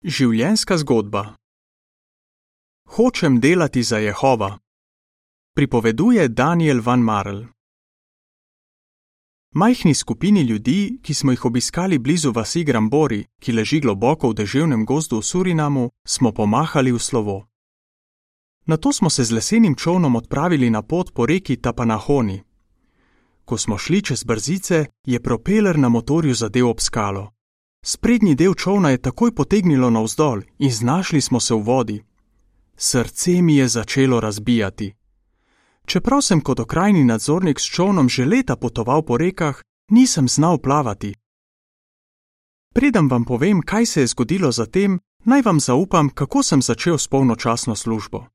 Življenjska 0.00 0.78
zgodba 0.80 1.34
Hočem 2.96 3.34
delati 3.40 3.82
za 3.82 3.98
Jehova. 3.98 4.58
Pripoveduje 5.52 6.28
Daniel 6.28 6.80
Van 6.80 7.02
Marl. 7.04 7.42
Majhni 9.54 9.94
skupini 9.94 10.40
ljudi, 10.40 10.98
ki 11.02 11.14
smo 11.14 11.32
jih 11.32 11.44
obiskali 11.44 11.98
blizu 11.98 12.32
vasi 12.32 12.64
Grambori, 12.64 13.26
ki 13.40 13.52
leži 13.52 13.80
globoko 13.80 14.30
v 14.30 14.38
deževnem 14.40 14.86
gozdu 14.86 15.18
v 15.18 15.22
Surinamu, 15.22 15.90
smo 16.08 16.32
pomahali 16.32 16.92
v 16.92 16.98
slovo. 16.98 17.44
Nato 18.66 18.92
smo 18.92 19.10
se 19.10 19.24
z 19.24 19.32
lesenim 19.32 19.74
čovnom 19.76 20.16
odpravili 20.16 20.70
na 20.70 20.80
pot 20.82 21.12
po 21.12 21.26
reki 21.26 21.56
Tapanahoni. 21.56 22.40
Ko 23.44 23.58
smo 23.58 23.76
šli 23.78 24.02
čez 24.02 24.24
brzice, 24.24 24.86
je 25.06 25.20
propeler 25.20 25.78
na 25.78 25.88
motorju 25.88 26.34
zadev 26.34 26.68
ob 26.68 26.80
skalo. 26.80 27.32
Sprednji 27.82 28.34
del 28.34 28.54
čovna 28.54 28.90
je 28.90 29.02
takoj 29.02 29.34
potegnilo 29.34 29.90
navzdol 29.90 30.40
in 30.58 30.70
znašli 30.70 31.20
smo 31.20 31.40
se 31.40 31.54
v 31.54 31.62
vodi. 31.62 32.04
Srce 32.76 33.42
mi 33.42 33.56
je 33.56 33.68
začelo 33.68 34.20
razbijati. 34.20 34.94
Čeprav 35.86 36.20
sem 36.20 36.40
kot 36.40 36.60
okrajni 36.60 37.04
nadzornik 37.04 37.60
s 37.60 37.64
čovnom 37.64 38.08
že 38.08 38.24
leta 38.24 38.56
potoval 38.56 39.02
po 39.02 39.16
rekah, 39.16 39.62
nisem 39.90 40.28
znal 40.28 40.58
plavati. 40.58 41.14
Preden 42.74 43.08
vam 43.08 43.24
povem, 43.24 43.62
kaj 43.62 43.86
se 43.86 44.00
je 44.00 44.06
zgodilo 44.06 44.52
zatem, 44.52 44.98
naj 45.24 45.42
vam 45.42 45.60
zaupam, 45.60 46.08
kako 46.08 46.42
sem 46.42 46.62
začel 46.62 46.98
s 46.98 47.08
polnočasno 47.08 47.76
službo. 47.76 48.26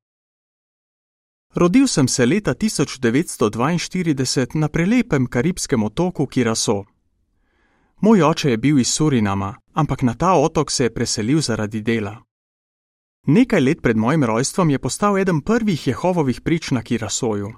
Rodil 1.54 1.88
sem 1.88 2.08
se 2.08 2.26
leta 2.26 2.54
1942 2.54 4.56
na 4.56 4.68
prelepem 4.68 5.28
karibskem 5.28 5.84
otoku 5.84 6.26
Kiraso. 6.26 6.84
Moj 8.02 8.22
oče 8.22 8.50
je 8.50 8.58
bil 8.58 8.80
iz 8.80 8.88
Surinama, 8.88 9.56
ampak 9.74 10.02
na 10.02 10.14
ta 10.14 10.34
otok 10.34 10.72
se 10.72 10.84
je 10.84 10.94
preselil 10.94 11.42
zaradi 11.42 11.82
dela. 11.82 12.24
Nekaj 13.28 13.60
let 13.60 13.82
pred 13.82 13.98
mojim 13.98 14.24
rojstvom 14.24 14.70
je 14.70 14.80
postal 14.80 15.18
eden 15.18 15.42
prvih 15.42 15.88
Jehovovih 15.88 16.42
prič 16.42 16.72
na 16.72 16.82
Kirasoju. 16.84 17.54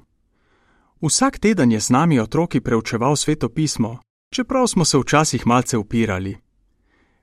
Vsak 1.02 1.40
teden 1.40 1.72
je 1.72 1.80
z 1.80 1.90
nami 1.90 2.20
otroki 2.20 2.62
preučeval 2.62 3.16
sveto 3.16 3.50
pismo, 3.50 4.00
čeprav 4.34 4.68
smo 4.68 4.86
se 4.86 4.98
včasih 4.98 5.48
malce 5.48 5.78
upirali. 5.78 6.38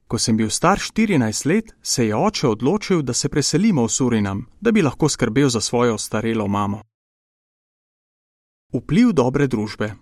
Ko 0.06 0.18
sem 0.18 0.36
bil 0.36 0.50
star 0.50 0.78
14 0.78 1.46
let, 1.46 1.74
se 1.82 2.06
je 2.06 2.16
oče 2.16 2.48
odločil, 2.48 3.02
da 3.02 3.12
se 3.12 3.28
preselimo 3.28 3.84
v 3.84 3.88
Surinam, 3.88 4.46
da 4.60 4.72
bi 4.72 4.82
lahko 4.82 5.08
skrbel 5.08 5.48
za 5.48 5.60
svojo 5.60 5.98
starelo 5.98 6.48
mamo. 6.48 6.82
Vpliv 8.72 9.12
dobre 9.12 9.46
družbe. 9.46 9.94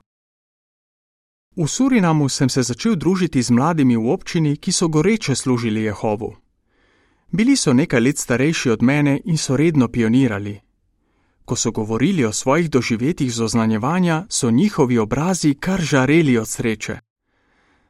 V 1.56 1.68
Surinamu 1.68 2.28
sem 2.28 2.48
se 2.48 2.62
začel 2.62 2.96
družiti 2.96 3.42
z 3.42 3.52
mladimi 3.52 3.96
v 3.96 4.08
občini, 4.08 4.56
ki 4.56 4.72
so 4.72 4.88
goreče 4.88 5.34
služili 5.36 5.82
Jehovu. 5.84 6.32
Bili 7.28 7.56
so 7.56 7.72
nekaj 7.72 8.00
let 8.00 8.18
starejši 8.18 8.70
od 8.70 8.82
mene 8.82 9.20
in 9.24 9.36
so 9.36 9.56
redno 9.56 9.88
pionirali. 9.88 10.60
Ko 11.44 11.56
so 11.56 11.70
govorili 11.70 12.24
o 12.24 12.32
svojih 12.32 12.70
doživetjih 12.70 13.32
z 13.32 13.40
oznanjevanja, 13.40 14.26
so 14.28 14.50
njihovi 14.50 14.98
obrazi 14.98 15.54
kar 15.54 15.80
žareli 15.80 16.38
od 16.38 16.48
sreče. 16.48 16.98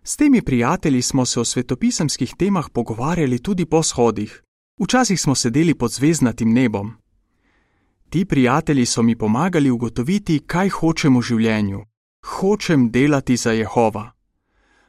S 0.03 0.17
temi 0.17 0.43
prijatelji 0.43 1.03
smo 1.03 1.27
se 1.27 1.41
o 1.41 1.45
svetopisemskih 1.45 2.35
temah 2.39 2.67
pogovarjali 2.73 3.39
tudi 3.39 3.65
po 3.65 3.83
shodih, 3.83 4.43
včasih 4.81 5.21
smo 5.21 5.35
sedeli 5.35 5.75
pod 5.75 5.93
zvezdnatim 5.93 6.53
nebom. 6.53 6.93
Ti 8.11 8.25
prijatelji 8.25 8.87
so 8.87 9.03
mi 9.03 9.17
pomagali 9.17 9.71
ugotoviti, 9.71 10.43
kaj 10.47 10.69
hočem 10.69 11.17
v 11.17 11.23
življenju. 11.23 11.92
Hočem 12.27 12.91
delati 12.91 13.37
za 13.37 13.53
Jehova. 13.53 14.13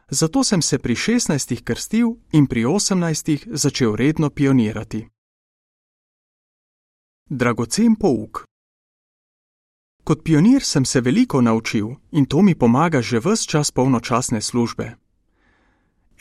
Zato 0.09 0.43
sem 0.43 0.61
se 0.61 0.79
pri 0.79 0.95
16 0.95 1.63
krstil 1.63 2.07
in 2.31 2.47
pri 2.47 2.65
18 2.65 3.47
začel 3.51 3.95
redno 3.95 4.29
pionirati. 4.29 5.07
Dragocen 7.29 7.95
pouk. 7.95 8.45
Kot 10.03 10.23
pionir 10.23 10.63
sem 10.63 10.85
se 10.85 11.01
veliko 11.01 11.41
naučil 11.41 11.87
in 12.11 12.25
to 12.25 12.41
mi 12.41 12.55
pomaga 12.55 13.01
že 13.01 13.19
vse 13.19 13.47
čas 13.47 13.71
polnočasne 13.71 14.41
službe. 14.41 14.95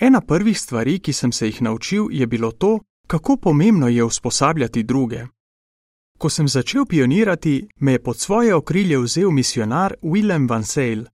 Ena 0.00 0.20
prvih 0.20 0.60
stvari, 0.60 0.98
ki 0.98 1.12
sem 1.12 1.32
se 1.32 1.46
jih 1.46 1.62
naučil, 1.62 2.08
je 2.10 2.26
bilo 2.26 2.50
to, 2.50 2.78
kako 3.06 3.36
pomembno 3.36 3.88
je 3.88 4.04
usposabljati 4.04 4.82
druge. 4.82 5.26
Ko 6.22 6.30
sem 6.30 6.48
začel 6.48 6.84
pionirati, 6.86 7.68
me 7.80 7.92
je 7.92 8.02
pod 8.02 8.18
svoje 8.18 8.54
okrilje 8.54 8.98
vzel 8.98 9.30
misionar 9.30 9.94
Willem 10.02 10.48
van 10.48 10.64
Sale. 10.64 11.04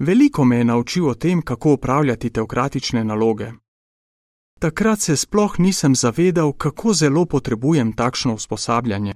Veliko 0.00 0.44
me 0.44 0.56
je 0.56 0.64
naučil 0.64 1.08
o 1.08 1.14
tem, 1.14 1.42
kako 1.42 1.72
upravljati 1.72 2.30
teokratične 2.30 3.04
naloge. 3.04 3.52
Takrat 4.58 5.00
se 5.00 5.16
sploh 5.16 5.58
nisem 5.58 5.94
zavedal, 5.94 6.52
kako 6.52 6.92
zelo 6.92 7.24
potrebujem 7.24 7.92
takšno 7.92 8.34
usposabljanje. 8.34 9.14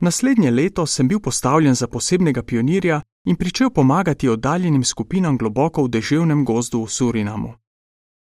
Naslednje 0.00 0.50
leto 0.50 0.86
sem 0.86 1.08
bil 1.08 1.20
postavljen 1.20 1.74
za 1.74 1.86
posebnega 1.86 2.42
pionirja 2.42 3.00
in 3.24 3.36
pričel 3.36 3.70
pomagati 3.70 4.28
oddaljenim 4.28 4.84
skupinam 4.84 5.38
globoko 5.38 5.84
v 5.84 5.88
deževnem 5.88 6.44
gozdu 6.44 6.82
v 6.82 6.90
Surinamu. 6.90 7.54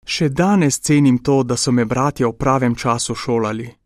Še 0.05 0.29
danes 0.29 0.79
cenim 0.79 1.17
to, 1.17 1.43
da 1.43 1.57
so 1.57 1.71
me 1.71 1.85
bratje 1.85 2.27
v 2.27 2.33
pravem 2.33 2.75
času 2.75 3.15
šolali. 3.15 3.80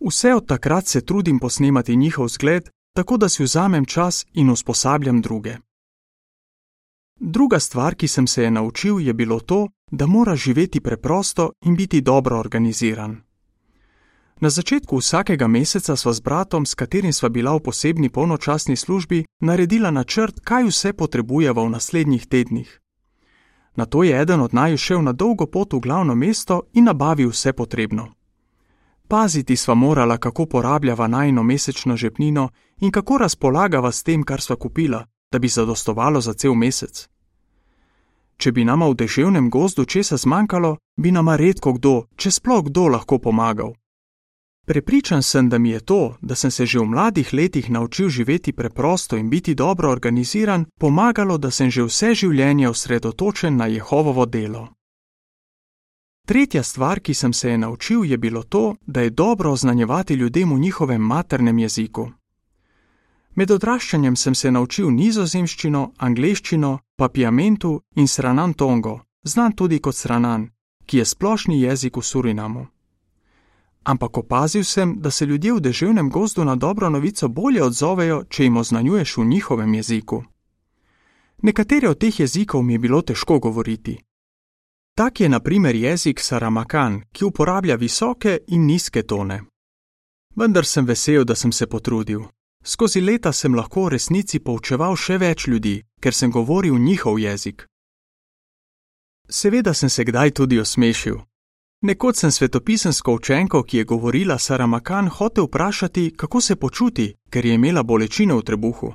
Vse 0.00 0.34
od 0.34 0.46
takrat 0.46 0.86
se 0.86 1.00
trudim 1.00 1.38
posnemati 1.38 1.96
njihov 1.96 2.28
zgled, 2.28 2.68
tako 2.94 3.16
da 3.16 3.28
si 3.28 3.42
vzamem 3.42 3.84
čas 3.84 4.26
in 4.34 4.50
usposabljam 4.50 5.20
druge. 5.22 5.56
Druga 7.20 7.60
stvar, 7.60 7.94
ki 7.94 8.08
sem 8.08 8.26
se 8.26 8.42
je 8.42 8.50
naučil, 8.50 9.00
je 9.00 9.12
bilo 9.12 9.40
to, 9.40 9.68
da 9.90 10.06
mora 10.06 10.36
živeti 10.36 10.80
preprosto 10.80 11.52
in 11.64 11.76
biti 11.76 12.00
dobro 12.00 12.38
organiziran. 12.38 13.20
Na 14.40 14.50
začetku 14.50 14.96
vsakega 14.96 15.46
meseca 15.46 15.96
sva 15.96 16.12
s 16.12 16.20
bratom, 16.20 16.66
s 16.66 16.74
katerim 16.74 17.12
sva 17.12 17.28
bila 17.28 17.56
v 17.56 17.60
posebni 17.60 18.08
polnočasni 18.08 18.76
službi, 18.76 19.24
naredila 19.40 19.90
načrt, 19.90 20.40
kaj 20.40 20.64
vse 20.64 20.92
potrebujeva 20.92 21.62
v 21.62 21.70
naslednjih 21.70 22.26
tednih. 22.26 22.80
Na 23.76 23.86
to 23.86 24.02
je 24.02 24.20
eden 24.20 24.40
od 24.40 24.54
naju 24.54 24.76
šel 24.76 25.02
na 25.02 25.12
dolgo 25.12 25.46
pot 25.46 25.72
v 25.72 25.80
glavno 25.80 26.14
mesto 26.14 26.62
in 26.72 26.84
nabavil 26.84 27.30
vse 27.30 27.52
potrebno. 27.52 28.17
Paziti 29.08 29.56
sva 29.56 29.74
morala, 29.74 30.16
kako 30.18 30.46
porabljava 30.46 31.06
najno 31.06 31.42
mesečno 31.42 31.96
žepnino 31.96 32.48
in 32.80 32.90
kako 32.90 33.18
razpolagava 33.18 33.92
s 33.92 34.02
tem, 34.02 34.22
kar 34.22 34.40
sva 34.40 34.56
kupila, 34.56 35.06
da 35.32 35.38
bi 35.38 35.48
zadostovalo 35.48 36.20
za 36.20 36.32
cel 36.32 36.54
mesec. 36.54 37.08
Če 38.36 38.52
bi 38.52 38.64
nama 38.64 38.86
v 38.88 38.94
deževnem 38.94 39.50
gozdu 39.50 39.84
česa 39.84 40.16
zmanjkalo, 40.16 40.76
bi 40.96 41.12
nama 41.12 41.36
redko 41.36 41.72
kdo, 41.72 41.94
če 42.16 42.30
sploh 42.30 42.64
kdo, 42.64 42.88
lahko 42.88 43.18
pomagal. 43.18 43.72
Prepričan 44.66 45.22
sem, 45.22 45.48
da 45.48 45.58
mi 45.58 45.70
je 45.70 45.80
to, 45.80 46.16
da 46.20 46.34
sem 46.34 46.50
se 46.50 46.66
že 46.66 46.78
v 46.78 46.84
mladih 46.84 47.32
letih 47.32 47.70
naučil 47.70 48.08
živeti 48.08 48.52
preprosto 48.52 49.16
in 49.16 49.30
biti 49.30 49.54
dobro 49.54 49.90
organiziran, 49.90 50.64
pomagalo, 50.80 51.38
da 51.38 51.50
sem 51.50 51.70
že 51.70 51.82
vse 51.82 52.14
življenje 52.14 52.68
osredotočen 52.68 53.56
na 53.56 53.66
Jehovovo 53.66 54.26
delo. 54.26 54.68
Tretja 56.28 56.62
stvar, 56.62 57.00
ki 57.00 57.14
sem 57.14 57.32
se 57.32 57.50
je 57.50 57.58
naučil, 57.58 58.04
je 58.04 58.18
bilo 58.18 58.42
to, 58.42 58.76
da 58.86 59.00
je 59.00 59.10
dobro 59.10 59.52
oznanjevati 59.52 60.14
ljudem 60.14 60.52
v 60.52 60.58
njihovem 60.58 61.00
maternem 61.00 61.58
jeziku. 61.58 62.10
Med 63.34 63.50
odraščanjem 63.50 64.16
sem 64.16 64.34
se 64.34 64.50
naučil 64.50 64.90
nizozemščino, 64.90 65.92
angleščino, 65.96 66.78
papiamentu 66.96 67.80
in 67.96 68.08
sranan 68.08 68.52
tongo, 68.52 69.00
znan 69.22 69.52
tudi 69.52 69.78
kot 69.78 69.96
sranan, 69.96 70.50
ki 70.86 70.98
je 70.98 71.04
splošni 71.04 71.62
jezik 71.62 71.96
v 71.96 72.02
Surinamu 72.02 72.66
ampak 73.88 74.18
opazil 74.18 74.64
sem, 74.64 75.00
da 75.00 75.10
se 75.10 75.26
ljudje 75.26 75.52
v 75.52 75.60
deževnem 75.60 76.10
gozdu 76.10 76.44
na 76.44 76.56
dobro 76.56 76.90
novico 76.90 77.28
bolje 77.28 77.62
odzovejo, 77.64 78.24
če 78.28 78.44
jim 78.44 78.56
oznanjuješ 78.56 79.16
v 79.16 79.24
njihovem 79.24 79.74
jeziku. 79.74 80.24
Nekatere 81.42 81.88
od 81.88 81.98
teh 81.98 82.20
jezikov 82.20 82.62
mi 82.62 82.72
je 82.72 82.78
bilo 82.78 83.02
težko 83.02 83.38
govoriti. 83.38 83.96
Tak 84.98 85.20
je 85.20 85.28
na 85.28 85.40
primer 85.40 85.74
jezik 85.74 86.20
Saramakan, 86.20 87.02
ki 87.12 87.24
uporablja 87.24 87.76
visoke 87.76 88.38
in 88.46 88.66
nizke 88.66 89.02
tone. 89.02 89.42
Vendar 90.36 90.64
sem 90.64 90.86
vesel, 90.86 91.24
da 91.24 91.34
sem 91.34 91.52
se 91.52 91.66
potrudil. 91.66 92.24
Skozi 92.64 93.00
leta 93.00 93.32
sem 93.32 93.54
lahko 93.54 93.84
v 93.84 93.92
resnici 93.94 94.40
poučeval 94.40 94.96
še 94.96 95.18
več 95.22 95.46
ljudi, 95.46 95.76
ker 96.02 96.14
sem 96.14 96.30
govoril 96.30 96.78
njihov 96.78 97.18
jezik. 97.18 97.62
Seveda 99.30 99.74
sem 99.74 99.88
se 99.88 100.04
kdaj 100.04 100.30
tudi 100.30 100.58
osmešil, 100.58 101.20
Nekoč 101.82 102.16
sem 102.16 102.30
svetopisensko 102.30 103.14
učenko, 103.14 103.62
ki 103.62 103.76
je 103.78 103.84
govorila 103.84 104.38
Saramakan, 104.38 105.08
hotel 105.08 105.44
vprašati, 105.44 106.10
kako 106.16 106.40
se 106.40 106.56
počuti, 106.56 107.14
ker 107.30 107.46
je 107.46 107.54
imela 107.54 107.82
bolečine 107.82 108.34
v 108.34 108.42
trebuhu. 108.42 108.94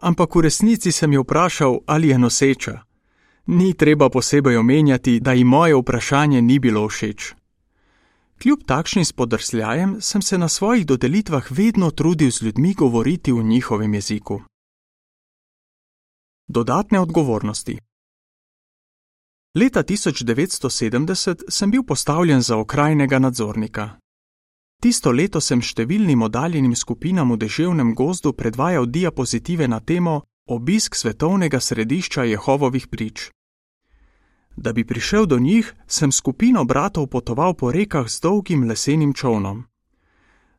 Ampak 0.00 0.34
v 0.34 0.40
resnici 0.40 0.92
sem 0.92 1.12
jo 1.12 1.22
vprašal, 1.22 1.78
ali 1.86 2.08
je 2.08 2.18
noseča. 2.18 2.87
Ni 3.48 3.74
treba 3.74 4.10
posebej 4.10 4.56
omenjati, 4.56 5.20
da 5.20 5.32
ji 5.32 5.44
moje 5.44 5.74
vprašanje 5.74 6.42
ni 6.42 6.58
bilo 6.58 6.88
všeč. 6.88 7.34
Kljub 8.42 8.58
takšnim 8.66 9.04
spodrsljajem 9.04 9.96
sem 10.00 10.22
se 10.22 10.38
na 10.38 10.48
svojih 10.48 10.86
dodelitvah 10.86 11.46
vedno 11.50 11.90
trudil 11.90 12.30
z 12.30 12.42
ljudmi 12.42 12.74
govoriti 12.74 13.32
v 13.32 13.42
njihovem 13.42 13.94
jeziku. 13.94 14.40
Dodatne 16.48 17.00
odgovornosti. 17.00 17.78
Leta 19.54 19.82
1970 19.82 21.42
sem 21.48 21.70
bil 21.70 21.82
postavljen 21.82 22.40
za 22.40 22.56
okrajnega 22.56 23.18
nadzornika. 23.18 23.90
Tisto 24.82 25.10
leto 25.12 25.40
sem 25.40 25.62
številnim 25.62 26.22
oddaljenim 26.22 26.76
skupinam 26.76 27.32
v 27.32 27.36
deževnem 27.36 27.94
gozdu 27.94 28.32
predvajal 28.32 28.86
diapozitive 28.86 29.68
na 29.68 29.80
temo 29.80 30.22
Obisk 30.48 30.94
svetovnega 30.94 31.60
središča 31.60 32.24
Jehovovih 32.24 32.86
prič. 32.88 33.30
Da 34.60 34.72
bi 34.72 34.84
prišel 34.84 35.26
do 35.26 35.38
njih, 35.38 35.74
sem 35.86 36.12
skupino 36.12 36.64
bratov 36.64 37.06
potoval 37.06 37.54
po 37.54 37.72
rekah 37.72 38.08
z 38.08 38.20
dolgim 38.20 38.68
lesenim 38.68 39.14
čovnom. 39.14 39.64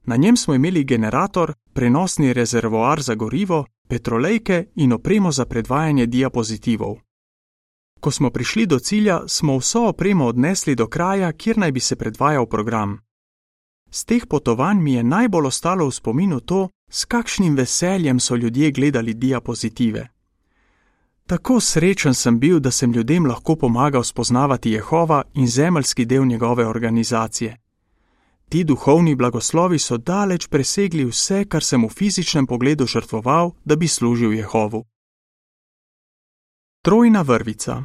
Na 0.04 0.16
njem 0.16 0.38
smo 0.38 0.54
imeli 0.54 0.84
generator, 0.84 1.54
prenosni 1.74 2.34
rezervoar 2.34 3.01
za 3.01 3.16
gorivo, 3.16 3.66
petrolejke 3.88 4.66
in 4.75 4.94
opremo 4.94 5.31
za 5.31 5.46
predvajanje 5.46 6.06
diapozitivov. 6.06 6.96
Ko 8.00 8.12
smo 8.12 8.30
prišli 8.30 8.66
do 8.66 8.80
cilja, 8.80 9.28
smo 9.28 9.57
vso 9.57 9.88
opremo 9.88 10.25
odnesli 10.25 10.75
do 10.75 10.88
kraja, 10.88 11.31
kjer 11.31 11.57
naj 11.57 11.72
bi 11.72 11.80
se 11.80 11.95
predvajal 11.95 12.45
program. 12.45 13.00
Z 13.92 14.06
teh 14.06 14.28
potovanj 14.28 14.80
mi 14.80 14.94
je 14.94 15.04
najbolj 15.04 15.45
ostalo 15.45 15.86
v 15.88 15.92
spominu 15.92 16.40
to, 16.40 16.69
s 16.90 17.06
kakšnim 17.06 17.56
veseljem 17.56 18.19
so 18.19 18.36
ljudje 18.36 18.72
gledali 18.72 19.13
diapozitive. 19.13 20.07
Tako 21.30 21.60
srečen 21.60 22.14
sem 22.14 22.40
bil, 22.40 22.60
da 22.60 22.72
sem 22.72 22.92
ljudem 22.92 23.26
lahko 23.26 23.56
pomagal 23.56 24.04
spoznavati 24.04 24.72
Jehova 24.72 25.24
in 25.34 25.48
zemeljski 25.48 26.06
del 26.06 26.26
njegove 26.26 26.68
organizacije. 26.68 27.58
Ti 28.50 28.64
duhovni 28.64 29.16
blagoslovi 29.16 29.80
so 29.80 29.98
daleč 29.98 30.48
presegli 30.48 31.06
vse, 31.06 31.46
kar 31.46 31.64
sem 31.64 31.86
v 31.86 31.90
fizičnem 31.90 32.48
pogledu 32.48 32.86
žrtvoval, 32.86 33.52
da 33.66 33.76
bi 33.76 33.88
služil 33.88 34.34
Jehovu. 34.34 34.86
Trojna 36.81 37.22
vrvica 37.22 37.84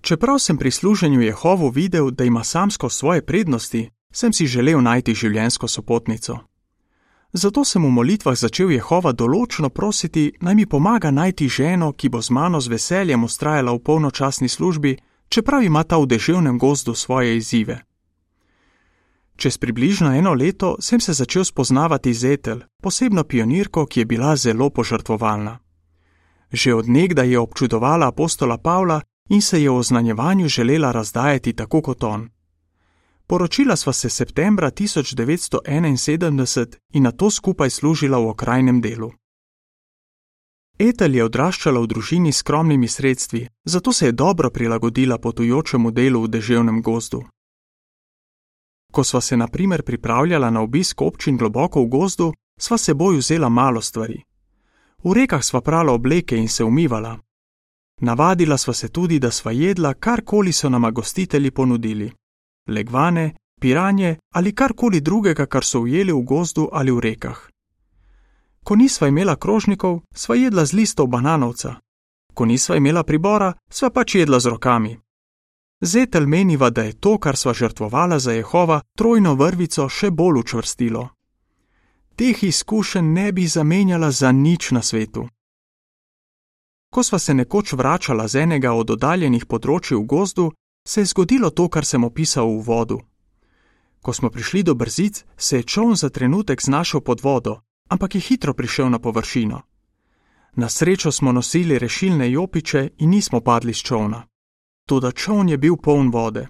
Čeprav 0.00 0.38
sem 0.38 0.58
pri 0.58 0.70
služenju 0.70 1.20
Jehovu 1.20 1.68
videl, 1.68 2.10
da 2.10 2.24
ima 2.24 2.44
samsko 2.44 2.88
svoje 2.88 3.26
prednosti, 3.26 3.90
sem 4.12 4.32
si 4.32 4.46
želel 4.46 4.82
najti 4.82 5.14
življensko 5.14 5.68
sopotnico. 5.68 6.38
Zato 7.32 7.64
sem 7.64 7.84
v 7.84 7.88
molitvah 7.88 8.36
začel 8.36 8.70
Jehova 8.70 9.12
določno 9.12 9.68
prositi, 9.68 10.32
naj 10.40 10.54
mi 10.54 10.66
pomaga 10.66 11.10
najti 11.10 11.48
ženo, 11.48 11.92
ki 11.92 12.08
bo 12.08 12.20
z 12.22 12.30
mano 12.30 12.60
z 12.60 12.68
veseljem 12.68 13.24
ustrajala 13.24 13.72
v 13.72 13.78
polnočasni 13.78 14.48
službi, 14.48 14.96
čeprav 15.28 15.64
ima 15.64 15.84
ta 15.84 15.96
v 15.96 16.06
deževnem 16.06 16.58
gozdu 16.58 16.94
svoje 16.94 17.36
izzive. 17.36 17.80
Čez 19.36 19.58
približno 19.58 20.12
eno 20.12 20.34
leto 20.34 20.76
sem 20.80 21.00
se 21.00 21.12
začel 21.12 21.44
spoznavati 21.44 22.14
z 22.14 22.24
Etel, 22.32 22.58
posebno 22.82 23.24
pionirko, 23.24 23.86
ki 23.86 24.00
je 24.00 24.06
bila 24.06 24.36
zelo 24.36 24.70
požrtvovalna. 24.70 25.58
Že 26.52 26.74
odnegda 26.74 27.22
je 27.22 27.38
občudovala 27.38 28.08
apostola 28.08 28.58
Pavla 28.58 29.00
in 29.28 29.42
se 29.42 29.62
je 29.62 29.70
o 29.70 29.82
znanjevanju 29.82 30.48
želela 30.48 30.92
razdajati 30.92 31.52
tako 31.52 31.80
kot 31.80 32.04
on. 32.04 32.28
Poročila 33.32 33.76
sva 33.76 33.92
se 33.92 34.10
septembra 34.10 34.70
1971 34.70 36.76
in 36.92 37.02
na 37.02 37.12
to 37.12 37.30
skupaj 37.30 37.70
služila 37.70 38.18
v 38.18 38.28
okrajnem 38.28 38.80
delu. 38.80 39.12
Etel 40.78 41.14
je 41.14 41.24
odraščala 41.24 41.80
v 41.80 41.86
družini 41.86 42.32
s 42.32 42.36
skromnimi 42.44 42.88
sredstvi, 42.88 43.48
zato 43.64 43.92
se 43.92 44.06
je 44.06 44.12
dobro 44.12 44.50
prilagodila 44.50 45.18
potujočemu 45.18 45.90
delu 45.90 46.22
v 46.22 46.28
deževnem 46.28 46.82
gozdu. 46.82 47.24
Ko 48.92 49.04
sva 49.04 49.20
se 49.20 49.36
na 49.36 49.48
primer 49.48 49.82
pripravljala 49.82 50.50
na 50.50 50.60
obisk 50.60 51.00
občin 51.00 51.36
globoko 51.36 51.82
v 51.82 51.88
gozdu, 51.88 52.32
sva 52.60 52.78
seboj 52.78 53.16
vzela 53.16 53.48
malo 53.48 53.80
stvari. 53.80 54.22
V 55.04 55.12
rekah 55.12 55.44
sva 55.44 55.60
prala 55.60 55.92
obleke 55.92 56.36
in 56.36 56.48
se 56.48 56.64
umivala. 56.64 57.18
Navadila 58.00 58.58
sva 58.58 58.74
se 58.74 58.88
tudi, 58.88 59.18
da 59.18 59.30
sva 59.30 59.52
jedla 59.52 59.94
karkoli 59.94 60.52
so 60.52 60.68
nama 60.68 60.90
gostitelji 60.90 61.50
ponudili 61.50 62.12
legvane, 62.68 63.34
piranje 63.60 64.16
ali 64.34 64.54
karkoli 64.54 65.00
drugega, 65.00 65.46
kar 65.46 65.64
so 65.64 65.80
ujeli 65.80 66.12
v 66.12 66.22
gozdu 66.22 66.68
ali 66.72 66.90
v 66.92 67.00
rekah. 67.00 67.48
Ko 68.64 68.76
nisva 68.76 69.08
imela 69.08 69.36
krožnikov, 69.36 70.00
sva 70.14 70.34
jedla 70.36 70.64
z 70.64 70.72
listov 70.72 71.06
bananovca, 71.06 71.74
ko 72.34 72.44
nisva 72.44 72.76
imela 72.76 73.02
pribora, 73.02 73.52
sva 73.70 73.90
pač 73.90 74.14
jedla 74.14 74.40
z 74.40 74.46
rokami. 74.46 74.98
Zetel 75.80 76.26
meniva, 76.26 76.70
da 76.70 76.82
je 76.82 76.92
to, 76.92 77.18
kar 77.18 77.36
sva 77.36 77.54
žrtvovala 77.54 78.18
za 78.18 78.32
Jehova, 78.32 78.80
trojno 78.96 79.34
vrvico 79.34 79.88
še 79.88 80.10
bolj 80.10 80.38
učvrstilo. 80.38 81.08
Teh 82.16 82.44
izkušenj 82.44 83.12
ne 83.12 83.32
bi 83.32 83.46
zamenjala 83.46 84.10
za 84.10 84.32
nič 84.32 84.70
na 84.70 84.82
svetu. 84.82 85.26
Ko 86.92 87.02
sva 87.02 87.18
se 87.18 87.34
nekoč 87.34 87.72
vračala 87.72 88.28
z 88.28 88.44
enega 88.44 88.72
od 88.72 88.90
oddaljenih 88.90 89.46
področji 89.46 89.96
v 89.96 90.04
gozdu, 90.06 90.52
se 90.84 91.00
je 91.00 91.04
zgodilo 91.04 91.50
to, 91.50 91.68
kar 91.68 91.84
sem 91.84 92.04
opisal 92.04 92.46
v 92.46 92.62
vodu. 92.62 92.98
Ko 94.02 94.12
smo 94.12 94.30
prišli 94.30 94.62
do 94.62 94.74
brzic, 94.74 95.24
se 95.36 95.56
je 95.56 95.62
čovn 95.62 95.94
za 95.94 96.08
trenutek 96.10 96.62
znašel 96.62 97.00
pod 97.00 97.20
vodo, 97.20 97.60
ampak 97.88 98.14
je 98.14 98.20
hitro 98.20 98.54
prišel 98.54 98.90
na 98.90 98.98
površino. 98.98 99.62
Na 100.54 100.68
srečo 100.68 101.12
smo 101.12 101.32
nosili 101.32 101.78
rešilne 101.78 102.30
jopiče 102.30 102.90
in 102.98 103.10
nismo 103.10 103.40
padli 103.40 103.74
z 103.74 103.82
čovna. 103.82 104.26
Toda 104.86 105.12
čovn 105.12 105.48
je 105.48 105.58
bil 105.58 105.76
poln 105.76 106.10
vode. 106.10 106.48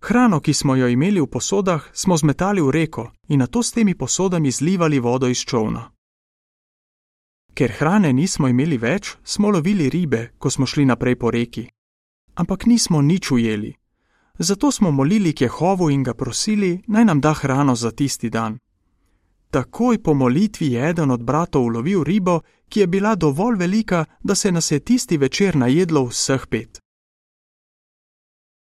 Hrano, 0.00 0.40
ki 0.40 0.54
smo 0.54 0.76
jo 0.76 0.88
imeli 0.88 1.20
v 1.20 1.26
posodah, 1.26 1.90
smo 1.92 2.16
zmetali 2.16 2.60
v 2.60 2.70
reko 2.70 3.10
in 3.28 3.38
na 3.38 3.46
to 3.46 3.62
s 3.62 3.72
temi 3.72 3.94
posodami 3.94 4.50
zlivali 4.50 4.98
vodo 4.98 5.26
iz 5.26 5.38
čovna. 5.38 5.90
Ker 7.54 7.70
hrane 7.78 8.12
nismo 8.12 8.48
imeli 8.48 8.78
več, 8.78 9.16
smo 9.24 9.50
lovili 9.50 9.90
ribe, 9.90 10.32
ko 10.38 10.50
smo 10.50 10.66
šli 10.66 10.84
naprej 10.84 11.16
po 11.16 11.30
reki 11.30 11.68
ampak 12.34 12.66
nismo 12.66 13.02
nič 13.02 13.30
ujeli. 13.30 13.74
Zato 14.38 14.72
smo 14.72 14.90
molili 14.90 15.32
k 15.32 15.40
Jehovu 15.40 15.90
in 15.90 16.02
ga 16.02 16.14
prosili, 16.14 16.82
naj 16.86 17.04
nam 17.04 17.20
da 17.20 17.32
hrano 17.34 17.74
za 17.74 17.90
tisti 17.90 18.30
dan. 18.30 18.58
Takoj 19.50 20.02
po 20.02 20.14
molitvi 20.14 20.72
je 20.72 20.90
eden 20.90 21.10
od 21.10 21.22
bratov 21.24 21.64
ulovil 21.64 22.04
ribo, 22.04 22.40
ki 22.68 22.80
je 22.80 22.86
bila 22.86 23.14
dovolj 23.14 23.56
velika, 23.56 24.04
da 24.20 24.34
se 24.34 24.52
nas 24.52 24.70
je 24.70 24.80
tisti 24.80 25.16
večer 25.16 25.56
najedlo 25.56 26.04
vseh 26.04 26.46
pet. 26.46 26.80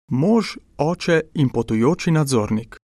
Mož, 0.10 0.58
oče 0.78 1.22
in 1.34 1.50
potujoči 1.50 2.12
nadzornik. 2.12 2.78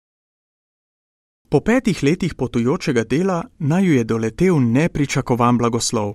Po 1.48 1.60
petih 1.60 2.02
letih 2.02 2.34
potujočega 2.34 3.04
dela 3.04 3.44
naj 3.58 3.84
ju 3.84 3.92
je 3.94 4.04
doletel 4.04 4.60
nepričakovan 4.60 5.58
blagoslov. 5.58 6.14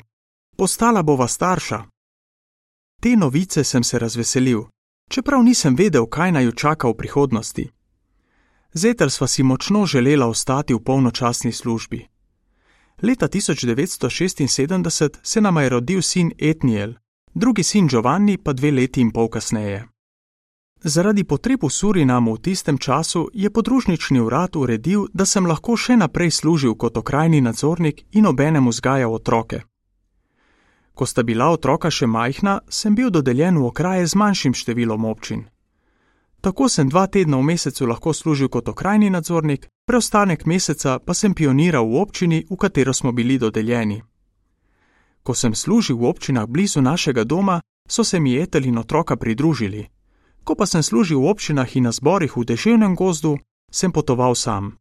Postala 0.57 1.03
bova 1.03 1.27
starša, 1.27 1.83
Te 3.01 3.15
novice 3.15 3.63
sem 3.63 3.83
se 3.83 3.99
razveselil, 3.99 4.63
čeprav 5.09 5.43
nisem 5.43 5.75
vedel, 5.75 6.05
kaj 6.05 6.31
naj 6.31 6.43
jo 6.45 6.51
čaka 6.51 6.87
v 6.87 6.93
prihodnosti. 6.93 7.63
Zetel 8.73 9.09
sva 9.09 9.27
si 9.27 9.43
močno 9.43 9.85
želela 9.85 10.27
ostati 10.27 10.73
v 10.73 10.79
polnočasni 10.79 11.51
službi. 11.51 12.07
Leta 13.01 13.27
1976 13.27 15.17
se 15.23 15.41
nama 15.41 15.61
je 15.61 15.69
rodil 15.69 16.01
sin 16.01 16.31
Etniel, 16.37 16.93
drugi 17.33 17.63
sin 17.63 17.87
Giovanni 17.87 18.37
pa 18.37 18.53
dve 18.53 18.71
leti 18.71 19.01
in 19.01 19.11
pol 19.11 19.29
kasneje. 19.29 19.87
Zaradi 20.83 21.23
potreb 21.23 21.63
v 21.63 21.69
Surinamu 21.69 22.33
v 22.35 22.41
tistem 22.41 22.77
času 22.77 23.29
je 23.33 23.49
podružnični 23.49 24.19
urad 24.19 24.55
uredil, 24.55 25.07
da 25.13 25.25
sem 25.25 25.45
lahko 25.45 25.77
še 25.77 25.97
naprej 25.97 26.31
služil 26.31 26.75
kot 26.75 26.97
okrajni 26.97 27.41
nadzornik 27.41 28.05
in 28.11 28.25
obenem 28.25 28.69
vzgajal 28.69 29.13
otroke. 29.13 29.70
Ko 30.93 31.05
sta 31.05 31.23
bila 31.23 31.49
otroka 31.49 31.91
še 31.91 32.07
majhna, 32.07 32.59
sem 32.69 32.95
bil 32.95 33.09
dodeljen 33.09 33.57
v 33.57 33.65
okraje 33.71 34.07
z 34.07 34.15
manjšim 34.15 34.53
številom 34.53 35.05
občin. 35.05 35.47
Tako 36.41 36.69
sem 36.69 36.89
dva 36.89 37.05
tedna 37.07 37.37
v 37.37 37.53
mesecu 37.53 37.85
lahko 37.85 38.13
služil 38.13 38.49
kot 38.49 38.67
okrajni 38.67 39.09
nadzornik, 39.09 39.67
preostanek 39.85 40.45
meseca 40.45 40.99
pa 40.99 41.13
sem 41.13 41.33
pioniral 41.33 41.85
v 41.85 42.01
občini, 42.01 42.39
v 42.49 42.57
katero 42.57 42.93
smo 42.93 43.11
bili 43.11 43.37
dodeljeni. 43.37 44.01
Ko 45.23 45.33
sem 45.37 45.53
služil 45.55 45.97
v 46.01 46.09
občinah 46.09 46.49
blizu 46.49 46.81
našega 46.81 47.23
doma, 47.23 47.61
so 47.87 48.03
se 48.03 48.19
mi 48.19 48.35
etel 48.41 48.65
in 48.65 48.77
otroka 48.77 49.15
pridružili. 49.15 49.87
Ko 50.43 50.55
pa 50.55 50.65
sem 50.65 50.83
služil 50.83 51.21
v 51.21 51.29
občinah 51.29 51.75
in 51.77 51.83
na 51.83 51.91
zborih 51.91 52.33
v 52.37 52.45
deževnem 52.45 52.95
gozdu, 52.95 53.37
sem 53.71 53.91
potoval 53.91 54.35
sam. 54.35 54.80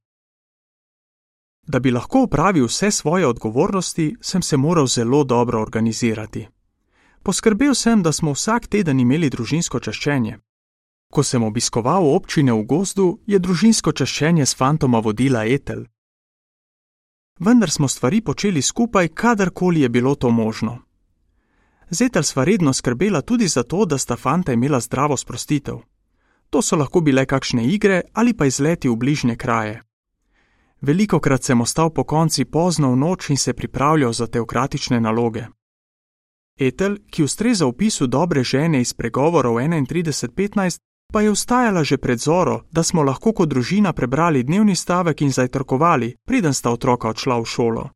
Da 1.67 1.79
bi 1.79 1.90
lahko 1.90 2.23
upravil 2.23 2.67
vse 2.67 2.90
svoje 2.90 3.26
odgovornosti, 3.26 4.17
sem 4.21 4.43
se 4.43 4.57
moral 4.57 4.87
zelo 4.87 5.25
dobro 5.25 5.61
organizirati. 5.62 6.49
Poskrbel 7.23 7.75
sem, 7.75 8.02
da 8.02 8.12
smo 8.12 8.33
vsak 8.33 8.67
teden 8.67 9.00
imeli 9.00 9.31
družinsko 9.31 9.81
čaščenje. 9.81 10.38
Ko 11.12 11.23
sem 11.23 11.43
obiskoval 11.43 12.07
občine 12.07 12.52
v 12.52 12.64
gozdu, 12.64 13.19
je 13.26 13.38
družinsko 13.38 13.93
čaščenje 13.93 14.47
s 14.47 14.57
fantoma 14.57 14.99
vodila 14.99 15.45
Etel. 15.45 15.85
Vendar 17.40 17.71
smo 17.71 17.88
stvari 17.88 18.21
počeli 18.21 18.62
skupaj, 18.62 19.09
kadarkoli 19.09 19.81
je 19.81 19.88
bilo 19.88 20.14
to 20.14 20.31
možno. 20.31 20.79
Zetel 21.90 22.23
sva 22.23 22.45
redno 22.45 22.73
skrbela 22.73 23.21
tudi 23.21 23.49
za 23.49 23.62
to, 23.62 23.85
da 23.85 23.99
sta 23.99 24.17
fanta 24.17 24.52
imela 24.52 24.81
zdravo 24.81 25.17
sprostitev. 25.17 25.81
To 26.50 26.62
so 26.62 26.76
lahko 26.76 27.00
bile 27.00 27.26
kakšne 27.26 27.64
igre 27.67 28.02
ali 28.12 28.35
pa 28.35 28.47
izleti 28.47 28.88
v 28.88 28.97
bližnje 28.97 29.37
kraje. 29.37 29.83
Veliko 30.81 31.21
krat 31.21 31.45
sem 31.45 31.61
ostal 31.61 31.91
po 31.91 32.05
konci 32.05 32.45
pozno 32.45 32.93
v 32.93 32.97
noč 32.97 33.31
in 33.31 33.37
se 33.37 33.53
pripravljal 33.53 34.13
za 34.13 34.27
teokratične 34.27 35.01
naloge. 35.01 35.45
Etel, 36.61 36.97
ki 37.11 37.23
ustreza 37.23 37.67
opisu 37.67 38.07
dobre 38.07 38.45
žene 38.45 38.81
iz 38.81 38.95
pregovorov 38.95 39.55
31:15, 39.55 40.79
pa 41.13 41.21
je 41.21 41.31
ustajala 41.31 41.85
že 41.85 41.97
pred 41.97 42.19
zoro, 42.19 42.61
da 42.71 42.83
smo 42.83 43.03
lahko 43.03 43.33
kot 43.33 43.49
družina 43.49 43.93
prebrali 43.93 44.43
dnevni 44.43 44.77
stavek 44.77 45.23
in 45.23 45.31
zajtrkovali, 45.31 46.15
preden 46.27 46.55
sta 46.55 46.71
otroka 46.71 47.09
odšla 47.09 47.41
v 47.41 47.45
šolo. 47.45 47.91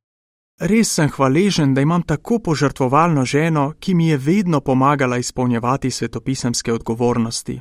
Res 0.60 0.92
sem 0.94 1.08
hvaležen, 1.10 1.74
da 1.74 1.80
imam 1.80 2.02
tako 2.02 2.38
požrtvovalno 2.38 3.24
ženo, 3.24 3.72
ki 3.80 3.94
mi 3.94 4.08
je 4.08 4.16
vedno 4.16 4.60
pomagala 4.60 5.18
izpolnjevati 5.18 5.90
svetopisemske 5.90 6.72
odgovornosti. 6.72 7.60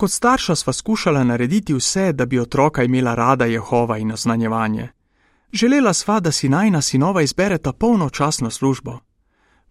Kot 0.00 0.10
starša 0.10 0.54
sva 0.54 0.72
skušala 0.72 1.24
narediti 1.24 1.74
vse, 1.74 2.12
da 2.12 2.26
bi 2.26 2.38
otroka 2.38 2.82
imela 2.84 3.14
rada 3.14 3.44
Jehova 3.44 3.98
in 3.98 4.12
oznanjevanje. 4.12 4.88
Želela 5.52 5.92
sva, 5.92 6.20
da 6.20 6.32
si 6.32 6.48
najna 6.48 6.80
sinova 6.82 7.22
izbereta 7.22 7.72
polnočasno 7.72 8.50
službo. 8.50 8.98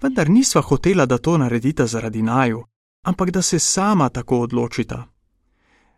Vendar 0.02 0.30
nisva 0.30 0.62
hotela, 0.62 1.06
da 1.06 1.18
to 1.18 1.38
naredita 1.38 1.86
zaradi 1.86 2.22
naju, 2.22 2.64
ampak 3.06 3.32
da 3.32 3.42
se 3.42 3.60
sama 3.60 4.10
tako 4.10 4.40
odločita. 4.40 5.08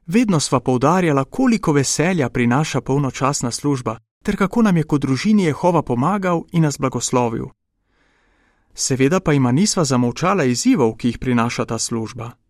Vedno 0.05 0.39
sva 0.39 0.59
poudarjala, 0.59 1.23
koliko 1.23 1.73
veselja 1.73 2.29
prinaša 2.29 2.81
polnočasna 2.81 3.51
služba, 3.51 3.97
ter 4.23 4.37
kako 4.37 4.61
nam 4.61 4.77
je 4.77 4.83
kot 4.83 5.01
družini 5.01 5.43
Jehova 5.43 5.81
pomagal 5.81 6.43
in 6.51 6.63
nas 6.63 6.79
blagoslovil. 6.79 7.45
Seveda 8.73 9.19
pa 9.19 9.33
ima 9.33 9.51
nisva 9.51 9.83
zamovčala 9.83 10.43
izzivov, 10.43 10.95
ki 10.95 11.07
jih 11.07 11.19
prinaša 11.19 11.65
ta 11.65 11.79
služba. 11.79 12.40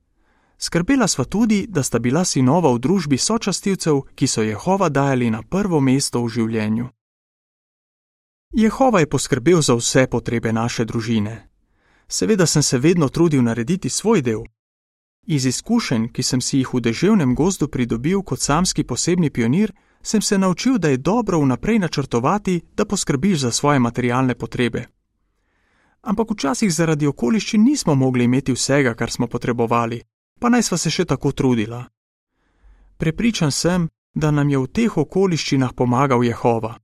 Skrbela 0.63 1.07
sva 1.07 1.25
tudi, 1.25 1.65
da 1.69 1.83
sta 1.83 1.99
bila 1.99 2.21
sinova 2.25 2.69
v 2.73 2.79
družbi 2.79 3.17
sočastivcev, 3.17 4.01
ki 4.15 4.27
so 4.27 4.41
Jehova 4.45 4.89
dajali 4.89 5.31
na 5.33 5.41
prvo 5.41 5.79
mesto 5.81 6.21
v 6.21 6.29
življenju. 6.29 6.89
Jehova 8.53 8.99
je 8.99 9.09
poskrbel 9.09 9.61
za 9.61 9.73
vse 9.73 10.05
potrebe 10.07 10.53
naše 10.53 10.85
družine. 10.85 11.49
Seveda 12.07 12.45
sem 12.45 12.63
se 12.63 12.77
vedno 12.77 13.09
trudil 13.09 13.41
narediti 13.41 13.89
svoj 13.89 14.21
del. 14.21 14.43
Iz 15.25 15.45
izkušenj, 15.45 16.11
ki 16.13 16.23
sem 16.23 16.41
si 16.41 16.57
jih 16.57 16.73
v 16.73 16.81
deževnem 16.81 17.33
gozdu 17.35 17.67
pridobil 17.67 18.21
kot 18.21 18.39
samski 18.39 18.83
posebni 18.83 19.29
pionir, 19.29 19.73
sem 20.03 20.21
se 20.21 20.37
naučil, 20.37 20.77
da 20.77 20.89
je 20.89 20.97
dobro 20.97 21.39
vnaprej 21.39 21.79
načrtovati, 21.79 22.61
da 22.77 22.85
poskrbiš 22.85 23.39
za 23.39 23.51
svoje 23.51 23.79
materialne 23.79 24.35
potrebe. 24.35 24.85
Ampak 26.01 26.31
včasih 26.31 26.73
zaradi 26.73 27.07
okoliščin 27.07 27.63
nismo 27.63 27.95
mogli 27.95 28.23
imeti 28.23 28.53
vsega, 28.53 28.93
kar 28.93 29.11
smo 29.11 29.27
potrebovali, 29.27 30.01
pa 30.41 30.49
naj 30.49 30.63
sva 30.63 30.77
se 30.77 30.89
še 30.89 31.05
tako 31.05 31.31
trudila. 31.31 31.85
Prepričan 32.97 33.51
sem, 33.51 33.89
da 34.13 34.31
nam 34.31 34.49
je 34.49 34.57
v 34.57 34.67
teh 34.67 34.97
okoliščinah 34.97 35.73
pomagal 35.77 36.23
Jehova. 36.25 36.77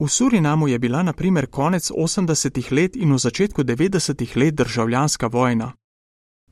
V 0.00 0.08
Surinamu 0.08 0.68
je 0.68 0.78
bila 0.78 1.02
naprimer 1.02 1.46
konec 1.46 1.90
80-ih 1.90 2.72
let 2.72 2.96
in 2.96 3.14
v 3.14 3.18
začetku 3.18 3.62
90-ih 3.62 4.36
let 4.36 4.54
državljanska 4.54 5.26
vojna. 5.26 5.72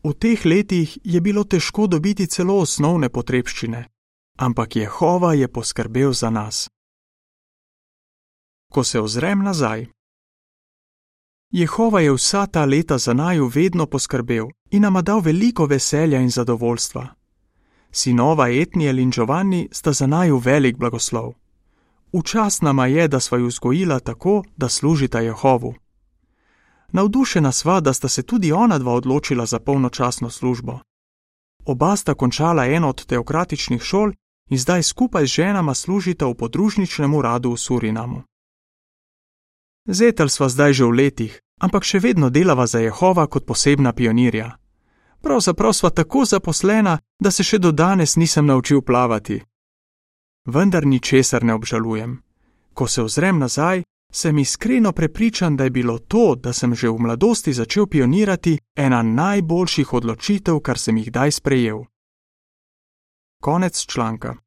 V 0.05 0.13
teh 0.15 0.47
letih 0.47 0.99
je 1.05 1.21
bilo 1.21 1.45
težko 1.45 1.87
dobiti 1.87 2.27
celo 2.27 2.57
osnovne 2.63 3.09
potrebščine, 3.09 3.85
ampak 4.39 4.77
Jehova 4.77 5.35
je 5.35 5.49
poskrbel 5.49 6.13
za 6.13 6.31
nas. 6.31 6.69
Ko 8.73 8.85
se 8.85 9.01
ozrem 9.01 9.43
nazaj. 9.43 9.87
Jehova 11.51 12.01
je 12.01 12.13
vsa 12.13 12.47
ta 12.47 12.65
leta 12.65 12.99
za 12.99 13.15
naju 13.15 13.47
vedno 13.47 13.87
poskrbel 13.87 14.49
in 14.75 14.83
nama 14.83 15.03
dal 15.03 15.21
veliko 15.21 15.67
veselja 15.67 16.21
in 16.21 16.31
zadovoljstva. 16.31 17.07
Sinova 17.91 18.49
Etniel 18.51 18.99
in 18.99 19.11
Giovanni 19.11 19.69
sta 19.73 19.93
za 19.93 20.07
naju 20.07 20.39
velik 20.39 20.77
blagoslov. 20.77 21.33
Včas 22.13 22.61
nama 22.61 22.87
je, 22.87 23.09
da 23.09 23.21
sva 23.21 23.39
ju 23.39 23.47
vzgojila 23.47 24.01
tako, 24.01 24.43
da 24.57 24.69
služita 24.69 25.21
Jehovu. 25.21 25.75
Navdušena 26.93 27.53
sva, 27.53 27.81
da 27.81 27.93
sta 27.93 28.09
se 28.09 28.23
tudi 28.23 28.53
ona 28.53 28.79
dva 28.79 28.93
odločila 28.93 29.47
za 29.47 29.59
polnočasno 29.59 30.31
službo. 30.31 30.79
Oba 31.65 31.97
sta 31.97 32.15
končala 32.15 32.67
eno 32.67 32.89
od 32.89 33.07
teokratičnih 33.07 33.83
šol 33.83 34.13
in 34.51 34.59
zdaj 34.59 34.83
skupaj 34.83 35.27
z 35.27 35.31
ženama 35.31 35.75
služita 35.75 36.27
v 36.27 36.35
podružničnem 36.35 37.15
uradu 37.15 37.53
v 37.53 37.57
Surinamu. 37.57 38.23
Zetel 39.89 40.29
sva 40.29 40.49
zdaj 40.49 40.73
že 40.73 40.85
v 40.85 40.91
letih, 40.91 41.41
ampak 41.61 41.85
še 41.85 41.99
vedno 41.99 42.31
delava 42.31 42.67
za 42.67 42.79
Jehova 42.79 43.27
kot 43.27 43.47
posebna 43.47 43.93
pionirja. 43.93 44.64
Pravzaprav 45.25 45.73
sva 45.73 45.91
tako 45.91 46.25
zaposlena, 46.25 46.99
da 47.19 47.31
se 47.31 47.43
še 47.43 47.59
do 47.59 47.73
danes 47.73 48.17
nisem 48.17 48.47
naučil 48.47 48.83
plavati. 48.83 49.41
Vendar 50.45 50.87
ničesar 50.87 51.45
ne 51.45 51.55
obžalujem. 51.55 52.19
Ko 52.75 52.87
se 52.87 53.03
ozrem 53.03 53.39
nazaj, 53.39 53.83
sem 54.13 54.39
iskreno 54.39 54.93
prepričan, 54.93 55.57
da 55.57 55.65
je 55.65 55.71
bilo 55.71 55.99
to, 55.99 56.35
da 56.35 56.53
sem 56.53 56.75
že 56.75 56.89
v 56.89 56.99
mladosti 56.99 57.53
začel 57.53 57.87
pionirati, 57.87 58.59
ena 58.77 59.03
najboljših 59.03 59.93
odločitev, 59.93 60.61
kar 60.61 60.79
sem 60.79 60.97
jih 60.97 61.09
kdaj 61.09 61.31
sprejel. 61.31 61.85
Konec 63.41 63.87
članka. 63.87 64.44